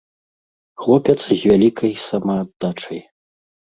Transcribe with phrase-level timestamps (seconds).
[0.85, 3.09] Хлопец з вялікай самааддачай.